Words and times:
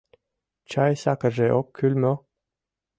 Чай-сакырже 0.69 1.47
ок 1.59 1.67
кӱл 1.77 1.93
мо? 2.01 2.13